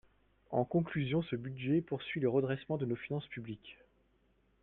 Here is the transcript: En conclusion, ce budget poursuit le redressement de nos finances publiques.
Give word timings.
En 0.49 0.65
conclusion, 0.65 1.21
ce 1.21 1.35
budget 1.35 1.79
poursuit 1.83 2.19
le 2.21 2.27
redressement 2.27 2.77
de 2.79 2.87
nos 2.87 2.95
finances 2.95 3.27
publiques. 3.27 3.77